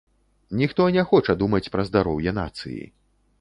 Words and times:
Ніхто 0.61 0.87
не 0.95 1.03
хоча 1.11 1.35
думаць 1.41 1.67
пра 1.75 1.85
здароўе 1.91 2.35
нацыі. 2.41 2.81